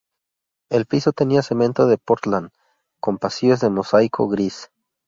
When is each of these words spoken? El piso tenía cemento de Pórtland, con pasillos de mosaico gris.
El 0.71 0.87
piso 0.87 1.11
tenía 1.13 1.43
cemento 1.43 1.85
de 1.85 1.99
Pórtland, 1.99 2.49
con 2.99 3.19
pasillos 3.19 3.59
de 3.59 3.69
mosaico 3.69 4.27
gris. 4.27 4.71